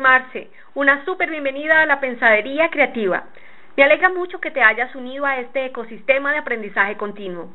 Marce, 0.00 0.48
una 0.74 1.04
súper 1.04 1.28
bienvenida 1.28 1.82
a 1.82 1.86
la 1.86 2.00
Pensadería 2.00 2.70
Creativa. 2.70 3.24
Me 3.76 3.84
alegra 3.84 4.08
mucho 4.08 4.40
que 4.40 4.50
te 4.50 4.62
hayas 4.62 4.94
unido 4.94 5.26
a 5.26 5.38
este 5.38 5.66
ecosistema 5.66 6.32
de 6.32 6.38
aprendizaje 6.38 6.96
continuo. 6.96 7.50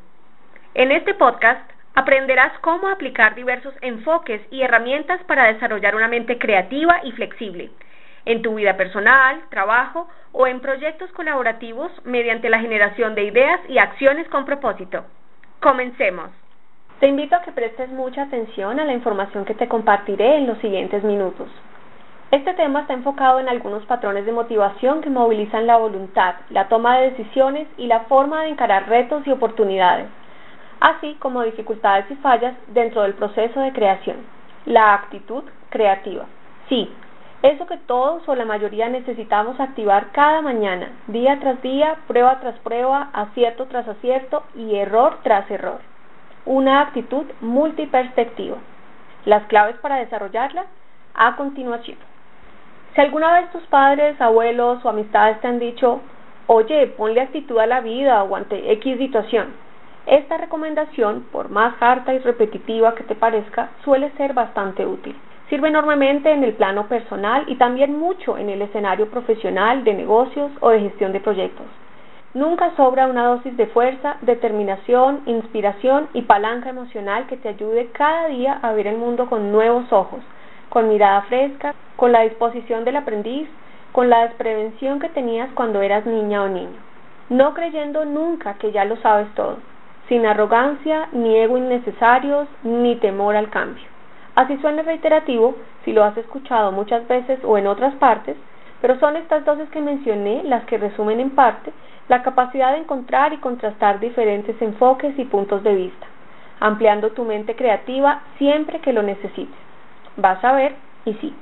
En 0.76 0.92
este 0.92 1.16
podcast 1.16 1.68
aprenderás 1.96 2.52
cómo 2.60 2.90
aplicar 2.90 3.34
diversos 3.34 3.74
enfoques 3.82 4.40
y 4.52 4.62
herramientas 4.62 5.24
para 5.24 5.52
desarrollar 5.52 5.96
una 5.96 6.08
mente 6.08 6.38
creativa 6.38 7.00
y 7.04 7.12
flexible 7.14 7.72
en 8.26 8.44
tu 8.44 8.54
vida 8.54 8.78
personal, 8.78 9.42
trabajo 9.50 10.08
o 10.32 10.46
en 10.46 10.60
proyectos 10.60 11.12
colaborativos 11.14 11.92
mediante 12.04 12.52
la 12.52 12.60
generación 12.60 13.16
de 13.16 13.24
ideas 13.24 13.60
y 13.68 13.80
acciones 13.80 14.28
con 14.28 14.46
propósito. 14.46 15.06
Comencemos. 15.60 16.43
Te 17.04 17.10
invito 17.10 17.36
a 17.36 17.42
que 17.42 17.52
prestes 17.52 17.90
mucha 17.90 18.22
atención 18.22 18.80
a 18.80 18.86
la 18.86 18.94
información 18.94 19.44
que 19.44 19.56
te 19.56 19.68
compartiré 19.68 20.38
en 20.38 20.48
los 20.48 20.58
siguientes 20.60 21.04
minutos. 21.04 21.50
Este 22.32 22.54
tema 22.54 22.80
está 22.80 22.94
enfocado 22.94 23.42
en 23.42 23.50
algunos 23.50 23.86
patrones 23.88 24.26
de 24.26 24.32
motivación 24.32 25.02
que 25.02 25.10
movilizan 25.10 25.68
la 25.68 25.76
voluntad, 25.76 26.36
la 26.50 26.70
toma 26.70 26.98
de 27.00 27.10
decisiones 27.10 27.68
y 27.78 27.88
la 27.88 28.06
forma 28.06 28.44
de 28.44 28.52
encarar 28.52 28.88
retos 28.88 29.28
y 29.28 29.32
oportunidades, 29.32 30.08
así 30.80 31.18
como 31.20 31.44
dificultades 31.44 32.10
y 32.10 32.16
fallas 32.16 32.56
dentro 32.68 33.02
del 33.02 33.16
proceso 33.16 33.60
de 33.60 33.74
creación. 33.74 34.20
La 34.66 34.94
actitud 34.94 35.44
creativa. 35.72 36.24
Sí, 36.70 36.90
eso 37.42 37.68
que 37.68 37.80
todos 37.80 38.26
o 38.30 38.34
la 38.34 38.46
mayoría 38.46 38.88
necesitamos 38.88 39.60
activar 39.60 40.14
cada 40.14 40.42
mañana, 40.42 40.88
día 41.08 41.38
tras 41.42 41.62
día, 41.62 41.98
prueba 42.08 42.40
tras 42.40 42.58
prueba, 42.60 43.10
acierto 43.12 43.66
tras 43.66 43.90
acierto 43.90 44.44
y 44.56 44.78
error 44.78 45.18
tras 45.22 45.52
error. 45.52 45.82
Una 46.46 46.82
actitud 46.82 47.26
multiperspectiva. 47.40 48.58
Las 49.24 49.44
claves 49.48 49.78
para 49.78 49.96
desarrollarla 49.96 50.66
a 51.14 51.38
continuación. 51.38 51.98
Si 52.94 53.02
alguna 53.02 53.34
vez 53.40 53.50
tus 53.52 53.64
padres, 53.64 54.20
abuelos 54.20 54.84
o 54.84 54.90
amistades 54.90 55.40
te 55.40 55.48
han 55.48 55.60
dicho, 55.60 56.02
oye, 56.48 56.88
ponle 56.88 57.22
actitud 57.22 57.58
a 57.60 57.66
la 57.66 57.80
vida 57.80 58.22
o 58.24 58.36
ante 58.36 58.74
X 58.74 58.98
situación, 58.98 59.54
esta 60.06 60.36
recomendación, 60.36 61.28
por 61.32 61.50
más 61.50 61.76
harta 61.80 62.14
y 62.14 62.20
repetitiva 62.20 62.94
que 62.94 63.04
te 63.04 63.16
parezca, 63.16 63.70
suele 63.86 64.12
ser 64.18 64.34
bastante 64.34 64.86
útil. 64.86 65.16
Sirve 65.50 65.70
enormemente 65.70 66.30
en 66.30 66.44
el 66.44 66.54
plano 66.54 66.88
personal 66.88 67.46
y 67.48 67.56
también 67.56 67.98
mucho 67.98 68.38
en 68.38 68.50
el 68.50 68.62
escenario 68.62 69.10
profesional 69.10 69.86
de 69.86 69.94
negocios 69.94 70.52
o 70.60 70.72
de 70.72 70.82
gestión 70.82 71.14
de 71.14 71.22
proyectos. 71.22 71.68
Nunca 72.34 72.76
sobra 72.76 73.06
una 73.06 73.28
dosis 73.28 73.56
de 73.58 73.68
fuerza, 73.68 74.18
determinación, 74.22 75.22
inspiración 75.28 76.10
y 76.14 76.24
palanca 76.24 76.70
emocional 76.70 77.28
que 77.28 77.38
te 77.38 77.50
ayude 77.50 77.92
cada 77.92 78.28
día 78.28 78.58
a 78.60 78.72
ver 78.72 78.88
el 78.88 78.98
mundo 78.98 79.30
con 79.30 79.52
nuevos 79.52 79.94
ojos, 79.94 80.22
con 80.70 80.90
mirada 80.90 81.22
fresca, 81.24 81.76
con 81.96 82.12
la 82.12 82.22
disposición 82.22 82.86
del 82.86 82.96
aprendiz, 82.96 83.48
con 83.92 84.10
la 84.10 84.24
desprevención 84.24 85.00
que 85.00 85.10
tenías 85.10 85.52
cuando 85.54 85.84
eras 85.84 86.08
niña 86.08 86.42
o 86.42 86.48
niño, 86.48 86.80
no 87.30 87.54
creyendo 87.54 88.04
nunca 88.04 88.56
que 88.56 88.72
ya 88.72 88.84
lo 88.84 88.98
sabes 88.98 89.28
todo, 89.36 89.58
sin 90.10 90.26
arrogancia, 90.26 91.10
ni 91.12 91.38
ego 91.38 91.60
innecesarios, 91.60 92.48
ni 92.64 92.96
temor 92.96 93.36
al 93.36 93.52
cambio. 93.52 93.84
Así 94.34 94.58
suena 94.58 94.82
reiterativo 94.82 95.54
si 95.86 95.94
lo 95.94 96.04
has 96.04 96.18
escuchado 96.18 96.72
muchas 96.72 97.08
veces 97.08 97.40
o 97.44 97.60
en 97.60 97.68
otras 97.68 97.94
partes, 97.96 98.36
pero 98.84 99.00
son 99.00 99.16
estas 99.16 99.46
dosis 99.46 99.70
que 99.70 99.80
mencioné 99.80 100.44
las 100.44 100.66
que 100.66 100.78
resumen 100.78 101.22
en 101.22 101.30
parte 101.30 101.72
la 102.10 102.22
capacidad 102.22 102.74
de 102.74 102.80
encontrar 102.80 103.32
y 103.32 103.38
contrastar 103.38 104.02
diferentes 104.02 104.62
enfoques 104.62 105.18
y 105.18 105.24
puntos 105.24 105.64
de 105.64 105.74
vista, 105.74 106.06
ampliando 106.60 107.12
tu 107.12 107.24
mente 107.24 107.56
creativa 107.56 108.24
siempre 108.38 108.82
que 108.82 108.92
lo 108.92 109.02
necesites. 109.02 109.56
Vas 110.18 110.44
a 110.44 110.52
ver, 110.52 110.76
y 111.06 111.14
sí. 111.14 111.34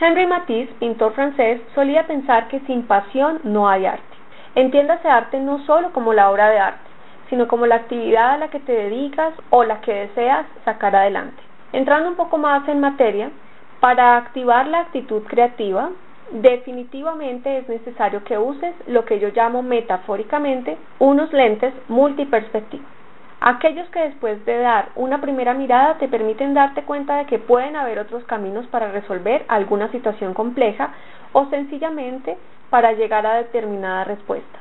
Henri 0.00 0.24
Matisse, 0.28 0.72
pintor 0.74 1.14
francés, 1.14 1.60
solía 1.74 2.06
pensar 2.06 2.46
que 2.46 2.60
sin 2.60 2.84
pasión 2.84 3.40
no 3.42 3.68
hay 3.68 3.86
arte. 3.86 4.16
Entiéndase 4.54 5.08
arte 5.08 5.40
no 5.40 5.64
solo 5.66 5.92
como 5.92 6.12
la 6.12 6.30
obra 6.30 6.48
de 6.50 6.60
arte, 6.60 6.90
sino 7.28 7.48
como 7.48 7.66
la 7.66 7.74
actividad 7.74 8.34
a 8.34 8.38
la 8.38 8.48
que 8.50 8.60
te 8.60 8.70
dedicas 8.70 9.34
o 9.50 9.64
la 9.64 9.80
que 9.80 9.92
deseas 9.92 10.46
sacar 10.64 10.94
adelante. 10.94 11.42
Entrando 11.72 12.08
un 12.08 12.14
poco 12.14 12.38
más 12.38 12.68
en 12.68 12.78
materia, 12.78 13.32
para 13.80 14.16
activar 14.16 14.68
la 14.68 14.78
actitud 14.78 15.24
creativa, 15.24 15.90
definitivamente 16.32 17.58
es 17.58 17.68
necesario 17.68 18.24
que 18.24 18.38
uses 18.38 18.74
lo 18.86 19.04
que 19.04 19.18
yo 19.20 19.28
llamo 19.28 19.62
metafóricamente 19.62 20.76
unos 20.98 21.32
lentes 21.32 21.72
multiperspectivos 21.88 22.94
aquellos 23.44 23.86
que 23.90 24.00
después 24.00 24.42
de 24.46 24.58
dar 24.58 24.88
una 24.94 25.20
primera 25.20 25.52
mirada 25.52 25.98
te 25.98 26.08
permiten 26.08 26.54
darte 26.54 26.82
cuenta 26.84 27.16
de 27.16 27.26
que 27.26 27.38
pueden 27.38 27.76
haber 27.76 27.98
otros 27.98 28.24
caminos 28.24 28.66
para 28.68 28.90
resolver 28.90 29.44
alguna 29.48 29.90
situación 29.90 30.32
compleja 30.32 30.94
o 31.34 31.44
sencillamente 31.50 32.38
para 32.70 32.92
llegar 32.92 33.26
a 33.26 33.34
determinada 33.34 34.04
respuesta. 34.04 34.58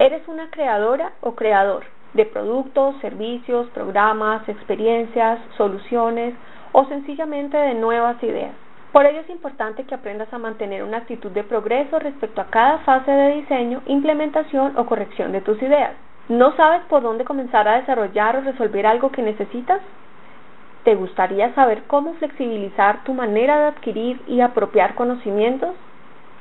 Eres 0.00 0.26
una 0.26 0.50
creadora 0.50 1.12
o 1.20 1.36
creador 1.36 1.84
de 2.14 2.26
productos, 2.26 2.96
servicios, 3.00 3.68
programas, 3.68 4.48
experiencias, 4.48 5.38
soluciones 5.56 6.34
o 6.72 6.86
sencillamente 6.86 7.56
de 7.56 7.74
nuevas 7.74 8.20
ideas. 8.24 8.54
Por 8.92 9.06
ello 9.06 9.20
es 9.20 9.30
importante 9.30 9.84
que 9.84 9.94
aprendas 9.94 10.32
a 10.32 10.38
mantener 10.38 10.82
una 10.82 10.98
actitud 10.98 11.30
de 11.30 11.44
progreso 11.44 12.00
respecto 12.00 12.40
a 12.40 12.46
cada 12.46 12.78
fase 12.78 13.10
de 13.10 13.36
diseño, 13.36 13.82
implementación 13.86 14.76
o 14.76 14.86
corrección 14.86 15.30
de 15.30 15.40
tus 15.40 15.62
ideas. 15.62 15.92
¿No 16.28 16.56
sabes 16.56 16.82
por 16.88 17.02
dónde 17.02 17.24
comenzar 17.24 17.68
a 17.68 17.76
desarrollar 17.76 18.36
o 18.36 18.40
resolver 18.40 18.86
algo 18.86 19.12
que 19.12 19.22
necesitas? 19.22 19.80
¿Te 20.82 20.96
gustaría 20.96 21.54
saber 21.54 21.84
cómo 21.86 22.14
flexibilizar 22.14 23.04
tu 23.04 23.14
manera 23.14 23.60
de 23.60 23.66
adquirir 23.66 24.20
y 24.26 24.40
apropiar 24.40 24.96
conocimientos? 24.96 25.70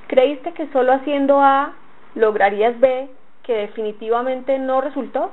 ¿Creíste 0.07 0.53
que 0.53 0.71
solo 0.71 0.93
haciendo 0.93 1.41
A 1.41 1.73
lograrías 2.15 2.79
B 2.79 3.09
que 3.43 3.53
definitivamente 3.53 4.57
no 4.57 4.81
resultó? 4.81 5.29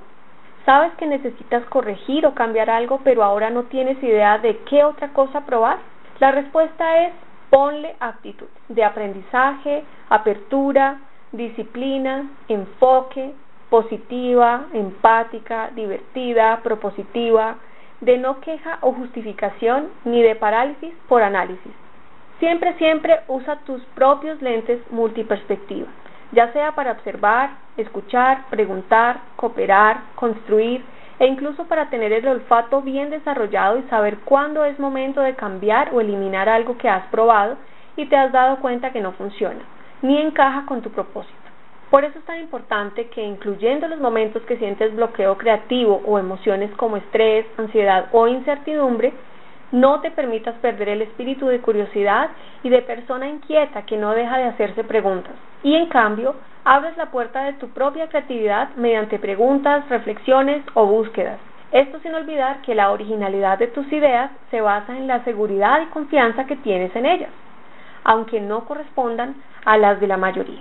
¿Sabes 0.66 0.92
que 0.98 1.06
necesitas 1.06 1.64
corregir 1.66 2.26
o 2.26 2.34
cambiar 2.34 2.68
algo 2.68 3.00
pero 3.04 3.22
ahora 3.22 3.48
no 3.48 3.64
tienes 3.64 4.02
idea 4.02 4.36
de 4.36 4.58
qué 4.68 4.84
otra 4.84 5.14
cosa 5.14 5.46
probar? 5.46 5.78
La 6.18 6.32
respuesta 6.32 7.06
es 7.06 7.12
ponle 7.50 7.94
actitud 8.00 8.46
de 8.68 8.84
aprendizaje, 8.84 9.84
apertura, 10.08 10.98
disciplina, 11.32 12.30
enfoque, 12.48 13.34
positiva, 13.68 14.66
empática, 14.72 15.70
divertida, 15.74 16.60
propositiva, 16.62 17.56
de 18.00 18.18
no 18.18 18.40
queja 18.40 18.78
o 18.80 18.92
justificación, 18.92 19.88
ni 20.04 20.22
de 20.22 20.36
parálisis 20.36 20.94
por 21.08 21.22
análisis. 21.22 21.72
Siempre, 22.38 22.74
siempre 22.74 23.20
usa 23.28 23.56
tus 23.66 23.82
propios 23.94 24.40
lentes 24.40 24.80
multiperspectiva, 24.90 25.88
ya 26.32 26.52
sea 26.52 26.72
para 26.72 26.92
observar, 26.92 27.50
escuchar, 27.76 28.44
preguntar, 28.50 29.20
cooperar, 29.36 30.00
construir 30.14 30.82
e 31.18 31.26
incluso 31.26 31.64
para 31.64 31.88
tener 31.88 32.12
el 32.12 32.28
olfato 32.28 32.82
bien 32.82 33.10
desarrollado 33.10 33.78
y 33.78 33.82
saber 33.84 34.18
cuándo 34.18 34.64
es 34.64 34.78
momento 34.78 35.20
de 35.20 35.34
cambiar 35.34 35.94
o 35.94 36.00
eliminar 36.00 36.48
algo 36.48 36.76
que 36.76 36.88
has 36.88 37.06
probado 37.06 37.56
y 37.96 38.06
te 38.06 38.16
has 38.16 38.32
dado 38.32 38.56
cuenta 38.58 38.92
que 38.92 39.00
no 39.00 39.12
funciona, 39.12 39.60
ni 40.02 40.18
encaja 40.18 40.66
con 40.66 40.82
tu 40.82 40.90
propósito. 40.90 41.34
Por 41.90 42.04
eso 42.04 42.18
es 42.18 42.24
tan 42.24 42.40
importante 42.40 43.06
que 43.08 43.22
incluyendo 43.22 43.86
los 43.86 44.00
momentos 44.00 44.42
que 44.42 44.58
sientes 44.58 44.94
bloqueo 44.94 45.38
creativo 45.38 46.02
o 46.04 46.18
emociones 46.18 46.70
como 46.72 46.96
estrés, 46.96 47.46
ansiedad 47.56 48.08
o 48.12 48.26
incertidumbre, 48.26 49.12
no 49.72 50.00
te 50.00 50.10
permitas 50.10 50.54
perder 50.56 50.88
el 50.88 51.02
espíritu 51.02 51.46
de 51.46 51.60
curiosidad 51.60 52.30
y 52.62 52.68
de 52.70 52.82
persona 52.82 53.28
inquieta 53.28 53.82
que 53.82 53.96
no 53.96 54.12
deja 54.12 54.36
de 54.38 54.44
hacerse 54.44 54.84
preguntas. 54.84 55.32
Y 55.62 55.74
en 55.74 55.86
cambio, 55.86 56.34
abres 56.66 56.96
la 56.96 57.12
puerta 57.12 57.44
de 57.44 57.52
tu 57.52 57.68
propia 57.68 58.08
creatividad 58.08 58.70
mediante 58.74 59.20
preguntas, 59.20 59.88
reflexiones 59.88 60.64
o 60.74 60.84
búsquedas. 60.84 61.38
Esto 61.70 62.00
sin 62.00 62.12
olvidar 62.12 62.60
que 62.62 62.74
la 62.74 62.90
originalidad 62.90 63.56
de 63.56 63.68
tus 63.68 63.90
ideas 63.92 64.32
se 64.50 64.60
basa 64.60 64.96
en 64.96 65.06
la 65.06 65.22
seguridad 65.22 65.80
y 65.80 65.86
confianza 65.86 66.44
que 66.46 66.56
tienes 66.56 66.94
en 66.96 67.06
ellas, 67.06 67.30
aunque 68.02 68.40
no 68.40 68.64
correspondan 68.64 69.36
a 69.64 69.78
las 69.78 70.00
de 70.00 70.08
la 70.08 70.16
mayoría. 70.16 70.60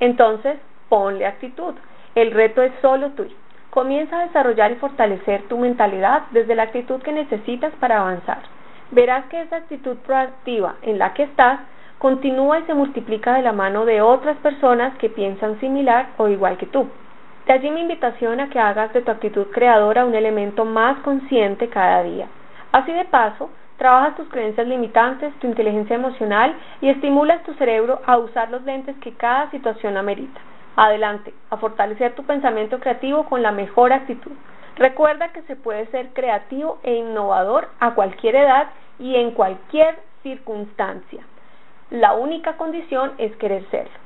Entonces, 0.00 0.58
ponle 0.88 1.24
actitud. 1.24 1.74
El 2.16 2.32
reto 2.32 2.60
es 2.60 2.72
solo 2.82 3.10
tuyo. 3.10 3.36
Comienza 3.70 4.18
a 4.18 4.26
desarrollar 4.26 4.72
y 4.72 4.76
fortalecer 4.76 5.42
tu 5.42 5.56
mentalidad 5.56 6.22
desde 6.32 6.56
la 6.56 6.64
actitud 6.64 7.00
que 7.00 7.12
necesitas 7.12 7.72
para 7.74 8.00
avanzar. 8.00 8.40
Verás 8.90 9.26
que 9.26 9.42
esa 9.42 9.56
actitud 9.58 9.98
proactiva 9.98 10.74
en 10.82 10.98
la 10.98 11.14
que 11.14 11.22
estás 11.22 11.60
continúa 11.98 12.60
y 12.60 12.64
se 12.64 12.74
multiplica 12.74 13.34
de 13.34 13.42
la 13.42 13.52
mano 13.52 13.84
de 13.84 14.00
otras 14.00 14.36
personas 14.38 14.96
que 14.98 15.08
piensan 15.08 15.58
similar 15.60 16.10
o 16.16 16.28
igual 16.28 16.56
que 16.56 16.66
tú. 16.66 16.88
De 17.46 17.54
allí 17.54 17.70
mi 17.70 17.80
invitación 17.80 18.40
a 18.40 18.50
que 18.50 18.58
hagas 18.58 18.92
de 18.92 19.02
tu 19.02 19.10
actitud 19.10 19.46
creadora 19.52 20.04
un 20.04 20.14
elemento 20.14 20.64
más 20.64 20.98
consciente 20.98 21.68
cada 21.68 22.02
día. 22.02 22.28
Así 22.72 22.92
de 22.92 23.06
paso, 23.06 23.50
trabajas 23.78 24.16
tus 24.16 24.28
creencias 24.28 24.66
limitantes, 24.66 25.32
tu 25.40 25.46
inteligencia 25.46 25.96
emocional 25.96 26.54
y 26.80 26.90
estimulas 26.90 27.42
tu 27.44 27.54
cerebro 27.54 28.00
a 28.04 28.18
usar 28.18 28.50
los 28.50 28.62
lentes 28.64 28.96
que 28.98 29.14
cada 29.14 29.50
situación 29.50 29.96
amerita. 29.96 30.40
Adelante, 30.76 31.32
a 31.50 31.56
fortalecer 31.56 32.14
tu 32.14 32.22
pensamiento 32.24 32.78
creativo 32.78 33.24
con 33.24 33.42
la 33.42 33.50
mejor 33.50 33.92
actitud. 33.92 34.32
Recuerda 34.76 35.32
que 35.32 35.42
se 35.42 35.56
puede 35.56 35.86
ser 35.86 36.10
creativo 36.10 36.78
e 36.82 36.94
innovador 36.94 37.68
a 37.80 37.94
cualquier 37.94 38.36
edad 38.36 38.68
y 38.98 39.16
en 39.16 39.32
cualquier 39.32 39.98
circunstancia. 40.22 41.24
La 41.90 42.12
única 42.12 42.58
condición 42.58 43.12
es 43.16 43.34
querer 43.36 43.64
serlo. 43.70 43.98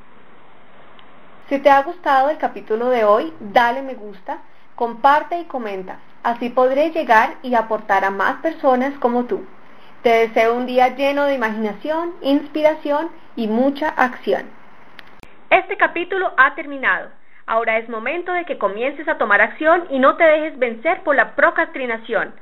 Si 1.49 1.58
te 1.58 1.69
ha 1.69 1.82
gustado 1.82 2.31
el 2.31 2.38
capítulo 2.38 2.88
de 2.90 3.05
hoy, 3.05 3.32
dale 3.40 3.82
me 3.82 3.94
gusta, 3.94 4.38
comparte 4.76 5.38
y 5.38 5.44
comenta. 5.46 5.99
Así 6.23 6.49
podré 6.49 6.90
llegar 6.90 7.34
y 7.43 7.56
aportar 7.56 8.05
a 8.05 8.11
más 8.11 8.40
personas 8.40 8.96
como 9.00 9.25
tú. 9.25 9.44
Te 10.02 10.11
deseo 10.11 10.55
un 10.55 10.67
día 10.67 10.94
lleno 10.94 11.25
de 11.25 11.34
imaginación, 11.34 12.12
inspiración 12.20 13.11
y 13.34 13.49
mucha 13.49 13.88
acción. 13.88 14.44
Este 15.50 15.76
capítulo 15.76 16.32
ha 16.37 16.55
terminado. 16.55 17.11
Ahora 17.46 17.78
es 17.78 17.88
momento 17.88 18.32
de 18.32 18.44
que 18.44 18.58
comiences 18.58 19.08
a 19.08 19.19
tomar 19.19 19.40
acción 19.40 19.87
y 19.90 19.99
no 19.99 20.17
te 20.17 20.25
dejes 20.25 20.56
vencer 20.56 21.02
por 21.02 21.17
la 21.17 21.35
procrastinación. 21.35 22.32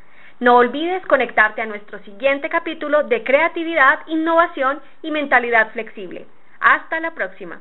No 0.41 0.57
olvides 0.57 1.05
conectarte 1.07 1.61
a 1.61 1.67
nuestro 1.67 1.99
siguiente 1.99 2.49
capítulo 2.49 3.03
de 3.03 3.23
creatividad, 3.23 4.01
innovación 4.07 4.81
y 5.03 5.11
mentalidad 5.11 5.71
flexible. 5.73 6.27
Hasta 6.61 6.99
la 6.99 7.11
próxima. 7.11 7.61